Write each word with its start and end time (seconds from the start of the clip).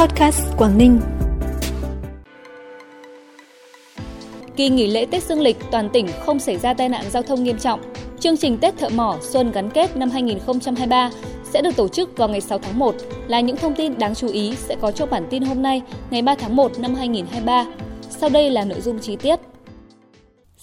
Podcast 0.00 0.40
Quảng 0.56 0.78
Ninh. 0.78 1.00
Kỳ 4.56 4.68
nghỉ 4.68 4.86
lễ 4.86 5.06
Tết 5.10 5.22
Dương 5.22 5.40
lịch 5.40 5.56
toàn 5.70 5.88
tỉnh 5.92 6.06
không 6.20 6.38
xảy 6.38 6.56
ra 6.56 6.74
tai 6.74 6.88
nạn 6.88 7.04
giao 7.10 7.22
thông 7.22 7.44
nghiêm 7.44 7.58
trọng. 7.58 7.80
Chương 8.20 8.36
trình 8.36 8.58
Tết 8.58 8.78
Thợ 8.78 8.88
Mỏ 8.88 9.18
Xuân 9.22 9.52
gắn 9.52 9.70
kết 9.70 9.96
năm 9.96 10.10
2023 10.10 11.10
sẽ 11.52 11.62
được 11.62 11.76
tổ 11.76 11.88
chức 11.88 12.16
vào 12.16 12.28
ngày 12.28 12.40
6 12.40 12.58
tháng 12.58 12.78
1 12.78 12.94
là 13.28 13.40
những 13.40 13.56
thông 13.56 13.74
tin 13.74 13.98
đáng 13.98 14.14
chú 14.14 14.28
ý 14.28 14.54
sẽ 14.56 14.76
có 14.80 14.90
trong 14.90 15.10
bản 15.10 15.26
tin 15.30 15.42
hôm 15.42 15.62
nay, 15.62 15.82
ngày 16.10 16.22
3 16.22 16.34
tháng 16.34 16.56
1 16.56 16.78
năm 16.78 16.94
2023. 16.94 17.66
Sau 18.10 18.28
đây 18.30 18.50
là 18.50 18.64
nội 18.64 18.80
dung 18.80 18.98
chi 18.98 19.16
tiết. 19.16 19.40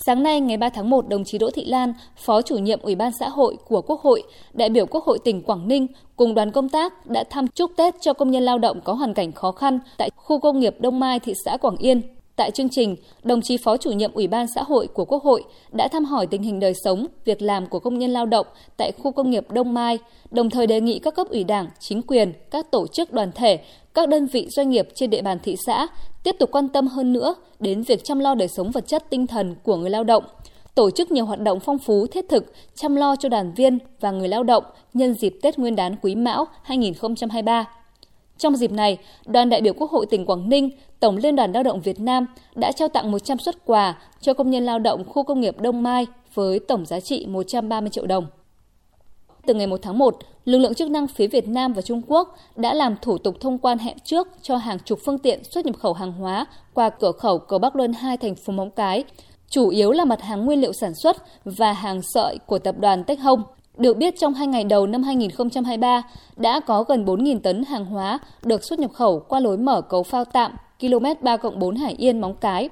Sáng 0.05 0.23
nay 0.23 0.41
ngày 0.41 0.57
3 0.57 0.69
tháng 0.69 0.89
1, 0.89 1.07
đồng 1.07 1.23
chí 1.23 1.37
Đỗ 1.37 1.49
Thị 1.51 1.65
Lan, 1.65 1.93
Phó 2.17 2.41
chủ 2.41 2.57
nhiệm 2.57 2.79
Ủy 2.81 2.95
ban 2.95 3.11
xã 3.19 3.29
hội 3.29 3.57
của 3.67 3.81
Quốc 3.81 4.01
hội, 4.01 4.23
đại 4.53 4.69
biểu 4.69 4.85
Quốc 4.85 5.03
hội 5.03 5.19
tỉnh 5.23 5.41
Quảng 5.41 5.67
Ninh 5.67 5.87
cùng 6.15 6.35
đoàn 6.35 6.51
công 6.51 6.69
tác 6.69 7.05
đã 7.05 7.23
thăm 7.29 7.47
chúc 7.47 7.71
Tết 7.77 7.95
cho 8.01 8.13
công 8.13 8.31
nhân 8.31 8.43
lao 8.43 8.57
động 8.57 8.81
có 8.83 8.93
hoàn 8.93 9.13
cảnh 9.13 9.31
khó 9.31 9.51
khăn 9.51 9.79
tại 9.97 10.09
khu 10.15 10.39
công 10.39 10.59
nghiệp 10.59 10.75
Đông 10.79 10.99
Mai, 10.99 11.19
thị 11.19 11.33
xã 11.45 11.57
Quảng 11.57 11.77
Yên. 11.77 12.01
Tại 12.35 12.51
chương 12.51 12.69
trình, 12.69 12.95
đồng 13.23 13.41
chí 13.41 13.57
Phó 13.57 13.77
chủ 13.77 13.91
nhiệm 13.91 14.13
Ủy 14.13 14.27
ban 14.27 14.47
xã 14.55 14.63
hội 14.63 14.87
của 14.87 15.05
Quốc 15.05 15.23
hội 15.23 15.43
đã 15.71 15.87
thăm 15.87 16.05
hỏi 16.05 16.27
tình 16.27 16.41
hình 16.41 16.59
đời 16.59 16.73
sống, 16.83 17.07
việc 17.25 17.41
làm 17.41 17.67
của 17.67 17.79
công 17.79 17.99
nhân 17.99 18.11
lao 18.11 18.25
động 18.25 18.47
tại 18.77 18.91
khu 18.91 19.11
công 19.11 19.29
nghiệp 19.29 19.51
Đông 19.51 19.73
Mai, 19.73 19.99
đồng 20.31 20.49
thời 20.49 20.67
đề 20.67 20.81
nghị 20.81 20.99
các 20.99 21.15
cấp 21.15 21.27
ủy 21.29 21.43
Đảng, 21.43 21.67
chính 21.79 22.01
quyền, 22.01 22.33
các 22.51 22.71
tổ 22.71 22.87
chức 22.87 23.13
đoàn 23.13 23.31
thể, 23.35 23.59
các 23.93 24.09
đơn 24.09 24.25
vị 24.25 24.47
doanh 24.49 24.69
nghiệp 24.69 24.87
trên 24.95 25.09
địa 25.09 25.21
bàn 25.21 25.37
thị 25.43 25.55
xã 25.65 25.87
tiếp 26.23 26.35
tục 26.39 26.49
quan 26.51 26.69
tâm 26.69 26.87
hơn 26.87 27.13
nữa 27.13 27.35
đến 27.59 27.81
việc 27.81 28.03
chăm 28.03 28.19
lo 28.19 28.35
đời 28.35 28.47
sống 28.47 28.71
vật 28.71 28.87
chất 28.87 29.09
tinh 29.09 29.27
thần 29.27 29.55
của 29.63 29.75
người 29.75 29.89
lao 29.89 30.03
động, 30.03 30.23
tổ 30.75 30.91
chức 30.91 31.11
nhiều 31.11 31.25
hoạt 31.25 31.39
động 31.39 31.59
phong 31.59 31.79
phú 31.79 32.07
thiết 32.07 32.29
thực 32.29 32.53
chăm 32.75 32.95
lo 32.95 33.15
cho 33.15 33.29
đoàn 33.29 33.53
viên 33.53 33.77
và 33.99 34.11
người 34.11 34.27
lao 34.27 34.43
động 34.43 34.63
nhân 34.93 35.13
dịp 35.13 35.35
Tết 35.41 35.59
Nguyên 35.59 35.75
đán 35.75 35.95
Quý 36.01 36.15
Mão 36.15 36.47
2023. 36.63 37.65
Trong 38.37 38.55
dịp 38.55 38.71
này, 38.71 38.97
đoàn 39.25 39.49
đại 39.49 39.61
biểu 39.61 39.73
Quốc 39.73 39.91
hội 39.91 40.05
tỉnh 40.05 40.25
Quảng 40.25 40.49
Ninh, 40.49 40.69
Tổng 40.99 41.17
Liên 41.17 41.35
đoàn 41.35 41.51
Lao 41.51 41.63
động 41.63 41.81
Việt 41.81 41.99
Nam 41.99 42.25
đã 42.55 42.71
trao 42.71 42.87
tặng 42.87 43.11
100 43.11 43.39
xuất 43.39 43.65
quà 43.65 43.97
cho 44.21 44.33
công 44.33 44.49
nhân 44.49 44.65
lao 44.65 44.79
động 44.79 45.03
khu 45.03 45.23
công 45.23 45.41
nghiệp 45.41 45.59
Đông 45.59 45.83
Mai 45.83 46.07
với 46.33 46.59
tổng 46.59 46.85
giá 46.85 46.99
trị 46.99 47.25
130 47.25 47.89
triệu 47.89 48.05
đồng. 48.05 48.25
Từ 49.45 49.53
ngày 49.53 49.67
1 49.67 49.79
tháng 49.81 49.97
1, 49.97 50.17
lực 50.45 50.57
lượng 50.57 50.73
chức 50.73 50.89
năng 50.89 51.07
phía 51.07 51.27
Việt 51.27 51.47
Nam 51.47 51.73
và 51.73 51.81
Trung 51.81 52.01
Quốc 52.07 52.37
đã 52.55 52.73
làm 52.73 52.95
thủ 53.01 53.17
tục 53.17 53.35
thông 53.39 53.57
quan 53.57 53.77
hẹn 53.77 53.97
trước 54.03 54.27
cho 54.41 54.57
hàng 54.57 54.77
chục 54.85 54.99
phương 55.05 55.17
tiện 55.17 55.43
xuất 55.43 55.65
nhập 55.65 55.75
khẩu 55.79 55.93
hàng 55.93 56.11
hóa 56.11 56.45
qua 56.73 56.89
cửa 56.89 57.11
khẩu 57.11 57.39
cầu 57.39 57.59
Bắc 57.59 57.75
Luân 57.75 57.93
2 57.93 58.17
thành 58.17 58.35
phố 58.35 58.53
Móng 58.53 58.71
Cái, 58.71 59.03
chủ 59.49 59.69
yếu 59.69 59.91
là 59.91 60.05
mặt 60.05 60.21
hàng 60.21 60.45
nguyên 60.45 60.61
liệu 60.61 60.73
sản 60.73 60.95
xuất 60.95 61.17
và 61.45 61.73
hàng 61.73 62.01
sợi 62.01 62.37
của 62.45 62.59
tập 62.59 62.75
đoàn 62.79 63.03
Tech 63.03 63.19
Home. 63.19 63.43
Được 63.77 63.97
biết 63.97 64.19
trong 64.19 64.33
hai 64.33 64.47
ngày 64.47 64.63
đầu 64.63 64.87
năm 64.87 65.03
2023 65.03 66.03
đã 66.35 66.59
có 66.59 66.83
gần 66.83 67.05
4.000 67.05 67.39
tấn 67.39 67.63
hàng 67.63 67.85
hóa 67.85 68.19
được 68.43 68.63
xuất 68.63 68.79
nhập 68.79 68.91
khẩu 68.93 69.19
qua 69.19 69.39
lối 69.39 69.57
mở 69.57 69.81
cầu 69.81 70.03
phao 70.03 70.25
tạm 70.25 70.51
km 70.79 71.05
3 71.21 71.37
4 71.55 71.75
Hải 71.75 71.93
Yên 71.93 72.21
Móng 72.21 72.35
Cái. 72.41 72.69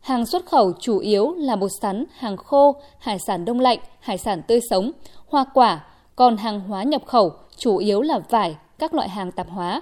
Hàng 0.00 0.26
xuất 0.26 0.46
khẩu 0.46 0.72
chủ 0.80 0.98
yếu 0.98 1.34
là 1.34 1.56
bột 1.56 1.70
sắn, 1.80 2.04
hàng 2.18 2.36
khô, 2.36 2.76
hải 2.98 3.18
sản 3.18 3.44
đông 3.44 3.60
lạnh, 3.60 3.78
hải 4.00 4.18
sản 4.18 4.42
tươi 4.42 4.60
sống, 4.70 4.90
hoa 5.26 5.44
quả, 5.54 5.84
còn 6.16 6.36
hàng 6.36 6.60
hóa 6.60 6.82
nhập 6.82 7.02
khẩu 7.06 7.32
chủ 7.56 7.76
yếu 7.76 8.02
là 8.02 8.18
vải, 8.30 8.56
các 8.78 8.94
loại 8.94 9.08
hàng 9.08 9.32
tạp 9.32 9.50
hóa. 9.50 9.80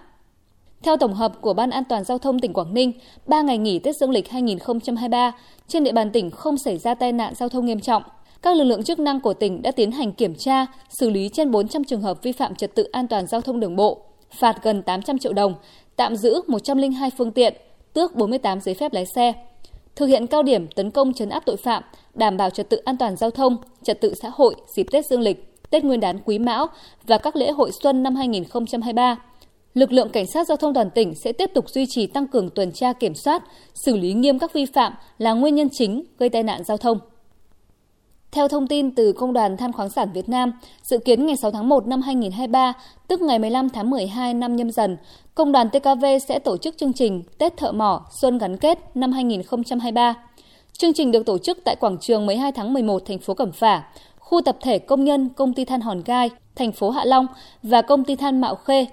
Theo 0.83 0.97
tổng 0.97 1.15
hợp 1.15 1.33
của 1.41 1.55
Ban 1.55 1.71
An 1.71 1.85
toàn 1.85 2.05
Giao 2.05 2.19
thông 2.19 2.39
tỉnh 2.39 2.53
Quảng 2.53 2.75
Ninh, 2.75 2.93
3 3.27 3.43
ngày 3.43 3.59
nghỉ 3.59 3.79
Tết 3.79 3.97
Dương 3.97 4.11
lịch 4.11 4.31
2023, 4.31 5.33
trên 5.69 5.85
địa 5.85 5.93
bàn 5.93 6.11
tỉnh 6.11 6.31
không 6.31 6.59
xảy 6.59 6.79
ra 6.79 6.95
tai 6.95 7.13
nạn 7.13 7.35
giao 7.35 7.49
thông 7.49 7.67
nghiêm 7.67 7.81
trọng. 7.81 8.03
Các 8.43 8.57
lực 8.57 8.65
lượng 8.65 8.83
chức 8.83 8.99
năng 8.99 9.21
của 9.21 9.35
tỉnh 9.35 9.63
đã 9.63 9.71
tiến 9.71 9.93
hành 9.93 10.13
kiểm 10.13 10.35
tra, 10.35 10.67
xử 10.89 11.11
lý 11.11 11.29
trên 11.33 11.51
400 11.51 11.85
trường 11.85 12.03
hợp 12.03 12.23
vi 12.23 12.33
phạm 12.33 12.55
trật 12.55 12.75
tự 12.75 12.85
an 12.93 13.09
toàn 13.09 13.27
giao 13.27 13.41
thông 13.41 13.61
đường 13.61 13.77
bộ, 13.77 14.03
phạt 14.39 14.63
gần 14.63 14.83
800 14.83 15.19
triệu 15.19 15.33
đồng, 15.33 15.55
tạm 15.97 16.17
giữ 16.17 16.41
102 16.47 17.11
phương 17.19 17.33
tiện, 17.33 17.55
tước 17.93 18.15
48 18.15 18.61
giấy 18.61 18.75
phép 18.75 18.93
lái 18.93 19.05
xe. 19.15 19.33
Thực 19.97 20.07
hiện 20.07 20.27
cao 20.27 20.43
điểm 20.43 20.69
tấn 20.69 20.91
công 20.91 21.13
chấn 21.13 21.29
áp 21.29 21.43
tội 21.47 21.57
phạm, 21.57 21.83
đảm 22.15 22.37
bảo 22.37 22.51
trật 22.51 22.69
tự 22.69 22.77
an 22.77 22.97
toàn 22.97 23.17
giao 23.17 23.31
thông, 23.31 23.57
trật 23.83 24.01
tự 24.01 24.15
xã 24.15 24.31
hội 24.33 24.55
dịp 24.77 24.87
Tết 24.91 25.07
Dương 25.07 25.21
lịch 25.21 25.71
Tết 25.71 25.85
Nguyên 25.85 26.01
đán 26.01 26.19
Quý 26.25 26.39
Mão 26.39 26.67
và 27.07 27.19
các 27.19 27.37
lễ 27.37 27.51
hội 27.51 27.71
xuân 27.83 28.03
năm 28.03 28.15
2023. 28.15 29.17
Lực 29.75 29.93
lượng 29.93 30.09
cảnh 30.09 30.27
sát 30.27 30.47
giao 30.47 30.57
thông 30.57 30.75
toàn 30.75 30.91
tỉnh 30.91 31.15
sẽ 31.15 31.33
tiếp 31.33 31.51
tục 31.55 31.71
duy 31.71 31.87
trì 31.89 32.07
tăng 32.07 32.27
cường 32.27 32.51
tuần 32.51 32.73
tra 32.73 32.93
kiểm 32.93 33.15
soát, 33.15 33.43
xử 33.75 33.97
lý 33.97 34.13
nghiêm 34.13 34.39
các 34.39 34.53
vi 34.53 34.67
phạm 34.67 34.93
là 35.19 35.33
nguyên 35.33 35.55
nhân 35.55 35.69
chính 35.73 36.05
gây 36.19 36.29
tai 36.29 36.43
nạn 36.43 36.65
giao 36.65 36.77
thông. 36.77 36.99
Theo 38.43 38.49
thông 38.49 38.67
tin 38.67 38.91
từ 38.91 39.13
Công 39.13 39.33
đoàn 39.33 39.57
Than 39.57 39.73
khoáng 39.73 39.91
sản 39.91 40.09
Việt 40.15 40.29
Nam, 40.29 40.53
dự 40.83 40.99
kiến 40.99 41.27
ngày 41.27 41.37
6 41.37 41.51
tháng 41.51 41.69
1 41.69 41.87
năm 41.87 42.03
2023, 42.03 42.73
tức 43.09 43.21
ngày 43.21 43.39
15 43.39 43.69
tháng 43.69 43.91
12 43.91 44.35
năm 44.35 44.57
nhâm 44.57 44.71
dần, 44.71 44.97
Công 45.35 45.53
đoàn 45.53 45.71
TKV 45.71 46.05
sẽ 46.29 46.39
tổ 46.39 46.57
chức 46.57 46.79
chương 46.79 46.93
trình 46.93 47.23
Tết 47.39 47.57
Thợ 47.57 47.73
Mỏ 47.73 48.07
Xuân 48.11 48.39
Gắn 48.39 48.57
Kết 48.57 48.97
năm 48.97 49.13
2023. 49.13 50.15
Chương 50.73 50.93
trình 50.93 51.13
được 51.13 51.27
tổ 51.27 51.39
chức 51.39 51.59
tại 51.65 51.77
quảng 51.77 51.99
trường 51.99 52.27
12 52.27 52.53
tháng 52.53 52.73
11 52.73 53.03
thành 53.07 53.19
phố 53.19 53.35
Cẩm 53.35 53.53
Phả, 53.53 53.83
khu 54.19 54.41
tập 54.41 54.57
thể 54.61 54.79
công 54.79 55.05
nhân 55.05 55.29
công 55.29 55.55
ty 55.55 55.65
than 55.65 55.81
Hòn 55.81 56.03
Gai, 56.05 56.31
thành 56.57 56.73
phố 56.73 56.91
Hạ 56.91 57.05
Long 57.05 57.27
và 57.63 57.83
công 57.83 58.05
ty 58.05 58.17
than 58.17 58.41
Mạo 58.41 58.55
Khê. 58.55 58.87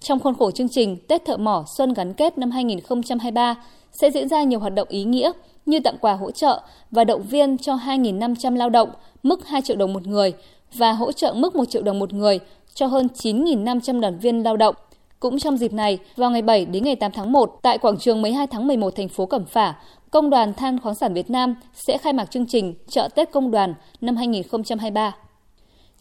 Trong 0.00 0.20
khuôn 0.20 0.34
khổ 0.34 0.50
chương 0.50 0.68
trình 0.68 0.96
Tết 1.08 1.24
Thợ 1.24 1.36
Mỏ 1.36 1.64
Xuân 1.76 1.92
Gắn 1.92 2.14
Kết 2.14 2.38
năm 2.38 2.50
2023 2.50 3.54
sẽ 3.92 4.10
diễn 4.10 4.28
ra 4.28 4.42
nhiều 4.42 4.60
hoạt 4.60 4.74
động 4.74 4.88
ý 4.90 5.04
nghĩa 5.04 5.32
như 5.66 5.80
tặng 5.80 5.96
quà 6.00 6.12
hỗ 6.12 6.30
trợ 6.30 6.60
và 6.90 7.04
động 7.04 7.22
viên 7.22 7.58
cho 7.58 7.74
2.500 7.76 8.56
lao 8.56 8.70
động 8.70 8.88
mức 9.22 9.48
2 9.48 9.62
triệu 9.62 9.76
đồng 9.76 9.92
một 9.92 10.06
người 10.06 10.32
và 10.74 10.92
hỗ 10.92 11.12
trợ 11.12 11.34
mức 11.36 11.56
1 11.56 11.64
triệu 11.64 11.82
đồng 11.82 11.98
một 11.98 12.12
người 12.12 12.38
cho 12.74 12.86
hơn 12.86 13.08
9.500 13.14 14.00
đoàn 14.00 14.18
viên 14.18 14.42
lao 14.42 14.56
động. 14.56 14.74
Cũng 15.20 15.38
trong 15.38 15.56
dịp 15.56 15.72
này, 15.72 15.98
vào 16.16 16.30
ngày 16.30 16.42
7 16.42 16.64
đến 16.66 16.84
ngày 16.84 16.96
8 16.96 17.12
tháng 17.12 17.32
1, 17.32 17.58
tại 17.62 17.78
quảng 17.78 17.98
trường 17.98 18.22
12 18.22 18.46
tháng 18.46 18.66
11 18.66 18.96
thành 18.96 19.08
phố 19.08 19.26
Cẩm 19.26 19.44
Phả, 19.44 19.74
Công 20.10 20.30
đoàn 20.30 20.54
Than 20.54 20.80
khoáng 20.80 20.94
sản 20.94 21.14
Việt 21.14 21.30
Nam 21.30 21.54
sẽ 21.74 21.98
khai 21.98 22.12
mạc 22.12 22.30
chương 22.30 22.46
trình 22.46 22.74
Chợ 22.88 23.08
Tết 23.14 23.32
Công 23.32 23.50
đoàn 23.50 23.74
năm 24.00 24.16
2023. 24.16 25.14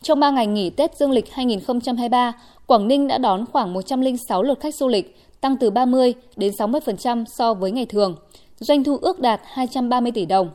Trong 0.02 0.20
3 0.20 0.32
ngày 0.32 0.48
nghỉ 0.48 0.70
Tết 0.70 0.98
Dương 0.98 1.12
lịch 1.12 1.34
2023, 1.34 2.34
Quảng 2.68 2.88
Ninh 2.88 3.08
đã 3.08 3.18
đón 3.18 3.46
khoảng 3.52 3.74
106 3.74 4.44
lượt 4.44 4.60
khách 4.60 4.76
du 4.76 4.88
lịch, 4.88 5.18
tăng 5.42 5.58
từ 5.58 5.70
30 5.70 6.14
đến 6.36 6.54
60% 6.54 7.26
so 7.26 7.54
với 7.54 7.72
ngày 7.72 7.86
thường. 7.86 8.16
Doanh 8.60 8.84
thu 8.84 8.98
ước 9.02 9.20
đạt 9.20 9.42
230 9.44 10.12
tỷ 10.12 10.26
đồng. 10.26 10.50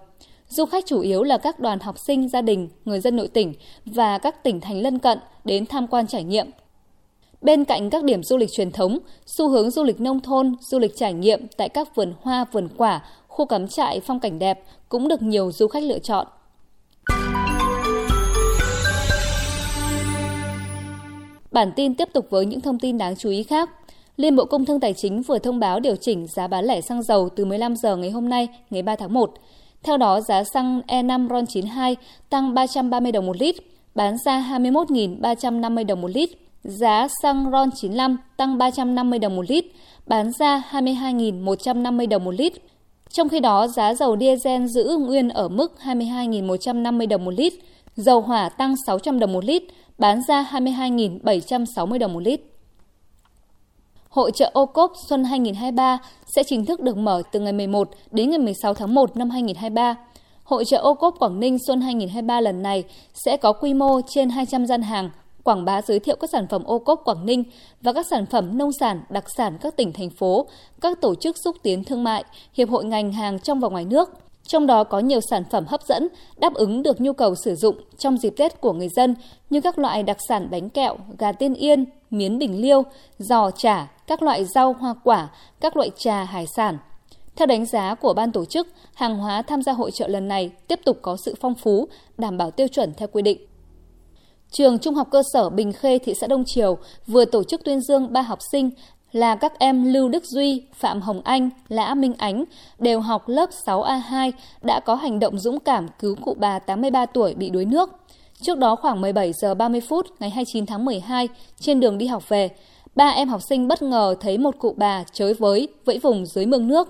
Du 0.49 0.65
khách 0.65 0.87
chủ 0.87 1.01
yếu 1.01 1.23
là 1.23 1.39
các 1.39 1.61
đoàn 1.61 1.81
học 1.81 1.99
sinh, 1.99 2.29
gia 2.29 2.43
đình, 2.43 2.69
người 2.85 3.01
dân 3.01 3.17
nội 3.17 3.29
tỉnh 3.29 3.55
và 3.85 4.19
các 4.19 4.43
tỉnh 4.43 4.61
thành 4.61 4.83
lân 4.83 4.99
cận 4.99 5.19
đến 5.45 5.67
tham 5.67 5.87
quan 5.87 6.07
trải 6.07 6.25
nghiệm. 6.25 6.51
Bên 7.43 7.65
cạnh 7.65 7.91
các 7.91 8.05
điểm 8.05 8.23
du 8.23 8.37
lịch 8.37 8.53
truyền 8.53 8.73
thống, 8.73 8.99
xu 9.27 9.49
hướng 9.49 9.71
du 9.71 9.85
lịch 9.85 10.01
nông 10.01 10.21
thôn, 10.21 10.55
du 10.61 10.79
lịch 10.79 10.97
trải 10.97 11.13
nghiệm 11.13 11.47
tại 11.57 11.69
các 11.69 11.95
vườn 11.95 12.15
hoa, 12.21 12.45
vườn 12.53 12.69
quả, 12.77 13.05
khu 13.29 13.47
cắm 13.47 13.69
trại 13.69 14.01
phong 14.01 14.21
cảnh 14.21 14.39
đẹp 14.39 14.65
cũng 14.89 15.09
được 15.09 15.23
nhiều 15.23 15.53
du 15.53 15.69
khách 15.69 15.83
lựa 15.83 15.99
chọn. 15.99 16.27
Bản 21.51 21.73
tin 21.77 21.95
tiếp 21.95 22.09
tục 22.13 22.27
với 22.31 22.47
những 22.47 22.61
thông 22.61 22.79
tin 22.79 22.99
đáng 22.99 23.17
chú 23.17 23.31
ý 23.31 23.43
khác. 23.43 23.71
Liên 24.17 24.37
Bộ 24.37 24.45
Công 24.45 24.65
Thương 24.65 24.81
Tài 24.81 24.95
chính 24.95 25.23
vừa 25.23 25.39
thông 25.39 25.61
báo 25.61 25.81
điều 25.81 25.97
chỉnh 25.97 26.27
giá 26.27 26.47
bán 26.47 26.65
lẻ 26.65 26.81
xăng 26.81 27.03
dầu 27.03 27.29
từ 27.37 27.45
15 27.45 27.77
giờ 27.77 27.97
ngày 27.97 28.11
hôm 28.11 28.29
nay, 28.29 28.49
ngày 28.71 28.83
3 28.83 28.97
tháng 28.97 29.13
1. 29.13 29.33
Theo 29.83 29.97
đó, 29.97 30.21
giá 30.21 30.45
xăng 30.45 30.81
E5 30.87 31.29
RON92 31.29 31.95
tăng 32.31 32.55
330 32.55 33.13
đồng 33.13 33.27
một 33.27 33.37
lít, 33.37 33.57
bán 33.95 34.17
ra 34.25 34.47
21.350 34.51 35.87
đồng 35.87 36.01
một 36.01 36.11
lít. 36.15 36.31
Giá 36.65 37.09
xăng 37.23 37.51
RON95 37.51 38.17
tăng 38.37 38.59
350 38.59 39.19
đồng 39.19 39.37
một 39.37 39.51
lít, 39.51 39.65
bán 40.07 40.31
ra 40.39 40.63
22.150 40.71 42.09
đồng 42.09 42.25
một 42.25 42.35
lít. 42.35 42.53
Trong 43.11 43.29
khi 43.29 43.41
đó, 43.41 43.67
giá 43.67 43.95
dầu 43.95 44.17
diesel 44.21 44.67
giữ 44.67 44.97
nguyên 45.01 45.29
ở 45.29 45.49
mức 45.49 45.75
22.150 45.85 47.09
đồng 47.09 47.25
một 47.25 47.35
lít, 47.35 47.53
dầu 47.97 48.21
hỏa 48.21 48.49
tăng 48.49 48.75
600 48.87 49.19
đồng 49.19 49.33
một 49.33 49.45
lít, 49.45 49.63
bán 50.01 50.21
ra 50.29 50.49
22.760 50.53 51.99
đồng 51.99 52.13
một 52.13 52.21
lít. 52.21 52.41
Hội 54.09 54.31
trợ 54.35 54.51
ô 54.53 54.67
cốp 54.67 54.93
Xuân 55.09 55.25
2023 55.25 55.99
sẽ 56.37 56.43
chính 56.43 56.67
thức 56.67 56.81
được 56.81 56.97
mở 56.97 57.23
từ 57.33 57.41
ngày 57.41 57.53
11 57.53 57.89
đến 58.11 58.31
ngày 58.31 58.39
16 58.39 58.75
tháng 58.75 58.95
1 58.95 59.17
năm 59.17 59.31
2023. 59.31 59.97
Hội 60.45 60.65
trợ 60.65 60.77
ô 60.77 60.95
cốp 60.95 61.15
Quảng 61.19 61.41
Ninh 61.41 61.59
Xuân 61.67 61.81
2023 61.81 62.41
lần 62.41 62.63
này 62.63 62.85
sẽ 63.25 63.37
có 63.37 63.53
quy 63.53 63.75
mô 63.75 64.01
trên 64.09 64.31
200 64.31 64.67
gian 64.67 64.83
hàng 64.83 65.11
quảng 65.45 65.65
bá 65.65 65.83
giới 65.83 66.01
thiệu 66.01 66.17
các 66.21 66.31
sản 66.33 66.47
phẩm 66.51 66.65
ô 66.65 66.79
cốp 66.79 67.01
Quảng 67.05 67.27
Ninh 67.27 67.45
và 67.83 67.93
các 67.93 68.07
sản 68.11 68.27
phẩm 68.27 68.59
nông 68.59 68.71
sản, 68.81 69.03
đặc 69.11 69.25
sản 69.37 69.59
các 69.61 69.77
tỉnh, 69.77 69.93
thành 69.93 70.11
phố, 70.11 70.47
các 70.81 71.01
tổ 71.01 71.15
chức 71.15 71.37
xúc 71.45 71.57
tiến 71.63 71.85
thương 71.85 72.05
mại, 72.05 72.25
hiệp 72.53 72.71
hội 72.71 72.85
ngành 72.85 73.13
hàng 73.13 73.39
trong 73.39 73.61
và 73.61 73.69
ngoài 73.69 73.85
nước. 73.85 74.09
Trong 74.47 74.67
đó 74.67 74.85
có 74.85 74.99
nhiều 74.99 75.21
sản 75.31 75.43
phẩm 75.51 75.65
hấp 75.67 75.83
dẫn, 75.83 76.09
đáp 76.37 76.55
ứng 76.55 76.83
được 76.83 77.01
nhu 77.01 77.13
cầu 77.13 77.35
sử 77.45 77.55
dụng 77.55 77.77
trong 77.99 78.19
dịp 78.19 78.35
Tết 78.37 78.61
của 78.61 78.73
người 78.73 78.89
dân 78.89 79.15
như 79.51 79.61
các 79.61 79.79
loại 79.79 80.03
đặc 80.03 80.17
sản 80.29 80.49
bánh 80.51 80.71
kẹo, 80.71 80.97
gà 81.19 81.33
tiên 81.33 81.55
yên, 81.55 81.85
miến 82.11 82.39
bình 82.39 82.61
liêu, 82.61 82.83
giò 83.19 83.51
chả, 83.51 83.87
các 84.07 84.23
loại 84.23 84.45
rau 84.45 84.73
hoa 84.73 84.95
quả, 85.05 85.29
các 85.61 85.77
loại 85.77 85.91
trà 85.97 86.25
hải 86.25 86.47
sản. 86.57 86.79
Theo 87.37 87.47
đánh 87.47 87.67
giá 87.67 87.95
của 87.95 88.15
ban 88.15 88.33
tổ 88.33 88.45
chức, 88.45 88.69
hàng 88.95 89.19
hóa 89.19 89.43
tham 89.43 89.63
gia 89.63 89.73
hội 89.73 89.91
trợ 89.91 90.09
lần 90.09 90.29
này 90.29 90.51
tiếp 90.69 90.81
tục 90.85 90.99
có 91.03 91.17
sự 91.25 91.35
phong 91.41 91.55
phú, 91.55 91.89
đảm 92.19 92.39
bảo 92.39 92.51
tiêu 92.51 92.69
chuẩn 92.69 92.95
theo 92.95 93.09
quy 93.13 93.23
định. 93.23 93.47
Trường 94.51 94.79
Trung 94.79 94.95
học 94.95 95.09
cơ 95.11 95.23
sở 95.33 95.51
Bình 95.51 95.73
Khê 95.73 95.99
thị 95.99 96.15
xã 96.21 96.27
Đông 96.27 96.45
Triều 96.47 96.79
vừa 97.07 97.25
tổ 97.25 97.45
chức 97.45 97.65
tuyên 97.65 97.81
dương 97.81 98.13
ba 98.13 98.23
học 98.23 98.39
sinh 98.53 98.71
là 99.13 99.35
các 99.35 99.59
em 99.59 99.93
Lưu 99.93 100.09
Đức 100.09 100.25
Duy, 100.25 100.63
Phạm 100.75 101.01
Hồng 101.01 101.21
Anh, 101.25 101.51
Lã 101.69 101.95
Minh 101.95 102.15
Ánh 102.19 102.45
đều 102.79 103.01
học 103.01 103.29
lớp 103.29 103.51
6A2 103.67 104.33
đã 104.63 104.81
có 104.81 104.95
hành 104.95 105.19
động 105.19 105.39
dũng 105.39 105.61
cảm 105.61 105.89
cứu 105.99 106.15
cụ 106.15 106.37
bà 106.39 106.59
83 106.59 107.07
tuổi 107.07 107.35
bị 107.35 107.51
đuối 107.51 107.65
nước. 107.65 107.91
Trước 108.43 108.59
đó 108.59 108.77
khoảng 108.77 109.01
17 109.01 109.33
giờ 109.33 109.55
30 109.55 109.81
phút 109.81 110.07
ngày 110.21 110.31
29 110.31 110.67
tháng 110.67 110.85
12, 110.85 111.29
trên 111.61 111.81
đường 111.81 111.99
đi 111.99 112.07
học 112.07 112.29
về, 112.29 112.49
ba 112.95 113.09
em 113.09 113.29
học 113.29 113.41
sinh 113.43 113.69
bất 113.69 113.83
ngờ 113.83 114.15
thấy 114.21 114.39
một 114.39 114.59
cụ 114.59 114.75
bà 114.77 115.05
chới 115.13 115.35
với, 115.35 115.69
vẫy 115.85 115.99
vùng 115.99 116.27
dưới 116.27 116.47
mương 116.47 116.69
nước. 116.69 116.89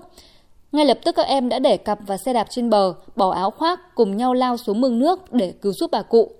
Ngay 0.71 0.85
lập 0.85 0.99
tức 1.03 1.15
các 1.15 1.27
em 1.27 1.49
đã 1.49 1.59
để 1.59 1.77
cặp 1.77 1.99
và 2.07 2.17
xe 2.17 2.33
đạp 2.33 2.47
trên 2.49 2.69
bờ, 2.69 2.93
bỏ 3.15 3.31
áo 3.31 3.51
khoác 3.51 3.95
cùng 3.95 4.17
nhau 4.17 4.33
lao 4.33 4.57
xuống 4.57 4.81
mương 4.81 4.99
nước 4.99 5.33
để 5.33 5.53
cứu 5.61 5.73
giúp 5.73 5.91
bà 5.91 6.01
cụ. 6.01 6.31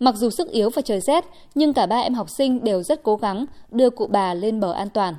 Mặc 0.00 0.14
dù 0.14 0.30
sức 0.30 0.50
yếu 0.50 0.70
và 0.70 0.82
trời 0.82 1.00
rét, 1.00 1.24
nhưng 1.54 1.72
cả 1.72 1.86
ba 1.86 1.96
em 1.96 2.14
học 2.14 2.30
sinh 2.30 2.64
đều 2.64 2.82
rất 2.82 3.02
cố 3.02 3.16
gắng 3.16 3.46
đưa 3.70 3.90
cụ 3.90 4.06
bà 4.06 4.34
lên 4.34 4.60
bờ 4.60 4.72
an 4.72 4.88
toàn. 4.90 5.14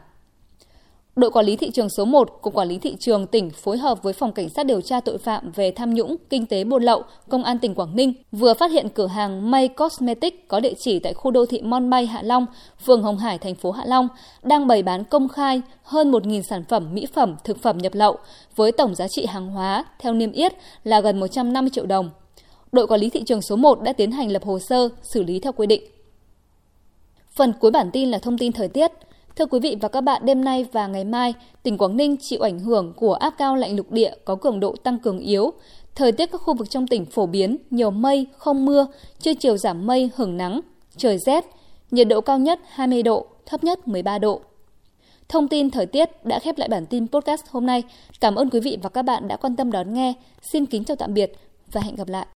Đội 1.16 1.32
Quản 1.32 1.46
lý 1.46 1.56
Thị 1.56 1.72
trường 1.74 1.90
số 1.90 2.06
1 2.06 2.38
của 2.42 2.50
Quản 2.50 2.68
lý 2.68 2.78
Thị 2.78 2.96
trường 3.00 3.28
tỉnh 3.28 3.50
phối 3.50 3.78
hợp 3.78 4.04
với 4.04 4.14
Phòng 4.14 4.32
Cảnh 4.32 4.50
sát 4.50 4.66
điều 4.66 4.82
tra 4.82 5.00
tội 5.00 5.18
phạm 5.18 5.52
về 5.52 5.72
tham 5.72 5.94
nhũng, 5.94 6.16
kinh 6.30 6.46
tế 6.46 6.64
buôn 6.64 6.84
lậu, 6.84 7.04
Công 7.30 7.44
an 7.44 7.60
tỉnh 7.60 7.76
Quảng 7.76 7.96
Ninh 7.96 8.14
vừa 8.32 8.54
phát 8.54 8.72
hiện 8.72 8.90
cửa 8.90 9.08
hàng 9.08 9.52
May 9.52 9.68
Cosmetic 9.68 10.48
có 10.48 10.60
địa 10.60 10.74
chỉ 10.80 11.00
tại 11.00 11.14
khu 11.14 11.32
đô 11.32 11.46
thị 11.46 11.62
Mon 11.62 11.90
May 11.90 12.06
Hạ 12.06 12.22
Long, 12.22 12.46
phường 12.86 13.04
Hồng 13.04 13.18
Hải, 13.18 13.38
thành 13.38 13.56
phố 13.56 13.72
Hạ 13.72 13.84
Long, 13.86 14.08
đang 14.44 14.68
bày 14.68 14.84
bán 14.84 15.04
công 15.04 15.28
khai 15.28 15.62
hơn 15.84 16.12
1.000 16.12 16.42
sản 16.42 16.64
phẩm 16.70 16.94
mỹ 16.94 17.08
phẩm, 17.14 17.36
thực 17.44 17.62
phẩm 17.62 17.78
nhập 17.78 17.94
lậu 17.96 18.18
với 18.56 18.72
tổng 18.72 18.96
giá 18.96 19.08
trị 19.08 19.26
hàng 19.26 19.48
hóa 19.48 19.86
theo 20.00 20.14
niêm 20.14 20.32
yết 20.32 20.54
là 20.84 21.02
gần 21.02 21.20
150 21.20 21.70
triệu 21.74 21.86
đồng. 21.86 22.10
Đội 22.72 22.88
Quản 22.88 23.02
lý 23.02 23.10
Thị 23.10 23.24
trường 23.26 23.42
số 23.42 23.56
1 23.56 23.82
đã 23.82 23.94
tiến 23.94 24.12
hành 24.12 24.32
lập 24.32 24.44
hồ 24.46 24.60
sơ, 24.60 24.90
xử 25.02 25.24
lý 25.24 25.40
theo 25.40 25.52
quy 25.52 25.68
định. 25.68 25.84
Phần 27.36 27.54
cuối 27.60 27.72
bản 27.72 27.92
tin 27.92 28.12
là 28.12 28.18
thông 28.18 28.38
tin 28.38 28.52
thời 28.52 28.68
tiết– 28.68 28.92
Thưa 29.36 29.46
quý 29.46 29.60
vị 29.60 29.78
và 29.82 29.88
các 29.88 30.02
bạn, 30.02 30.22
đêm 30.26 30.44
nay 30.44 30.66
và 30.72 30.88
ngày 30.88 31.04
mai, 31.04 31.34
tỉnh 31.64 31.78
Quảng 31.78 31.98
Ninh 31.98 32.16
chịu 32.18 32.42
ảnh 32.42 32.60
hưởng 32.60 32.94
của 32.96 33.14
áp 33.14 33.34
cao 33.38 33.56
lạnh 33.56 33.76
lục 33.76 33.92
địa 33.92 34.14
có 34.26 34.36
cường 34.36 34.60
độ 34.60 34.76
tăng 34.84 35.00
cường 35.00 35.20
yếu. 35.20 35.54
Thời 35.96 36.12
tiết 36.12 36.32
các 36.32 36.42
khu 36.42 36.54
vực 36.54 36.70
trong 36.70 36.88
tỉnh 36.88 37.06
phổ 37.06 37.26
biến, 37.26 37.58
nhiều 37.70 37.92
mây, 37.92 38.28
không 38.38 38.66
mưa, 38.66 38.88
trưa 39.20 39.34
chiều 39.34 39.58
giảm 39.58 39.88
mây, 39.88 40.10
hưởng 40.16 40.38
nắng, 40.38 40.62
trời 40.98 41.18
rét, 41.18 41.46
nhiệt 41.92 42.08
độ 42.08 42.22
cao 42.22 42.40
nhất 42.40 42.60
20 42.68 43.04
độ, 43.04 43.26
thấp 43.46 43.64
nhất 43.64 43.88
13 43.88 44.18
độ. 44.18 44.42
Thông 45.30 45.48
tin 45.48 45.70
thời 45.70 45.86
tiết 45.86 46.26
đã 46.26 46.40
khép 46.40 46.58
lại 46.58 46.70
bản 46.70 46.86
tin 46.86 47.08
podcast 47.08 47.42
hôm 47.50 47.66
nay. 47.66 47.84
Cảm 48.22 48.36
ơn 48.36 48.50
quý 48.50 48.60
vị 48.60 48.78
và 48.82 48.90
các 48.90 49.02
bạn 49.02 49.28
đã 49.28 49.38
quan 49.38 49.56
tâm 49.56 49.72
đón 49.72 49.94
nghe. 49.94 50.14
Xin 50.42 50.66
kính 50.66 50.84
chào 50.84 50.96
tạm 50.96 51.14
biệt 51.14 51.32
và 51.72 51.82
hẹn 51.82 51.96
gặp 51.96 52.08
lại. 52.08 52.28